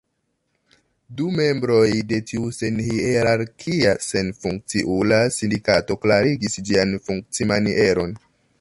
[1.19, 8.19] Du membroj de tiu senhierarkia, senfunkciula sindikato klarigis ĝian funkcimanieron.